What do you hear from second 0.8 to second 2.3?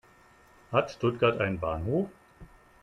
Stuttgart einen Bahnhof?